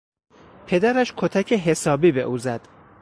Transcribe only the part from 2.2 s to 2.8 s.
او زد.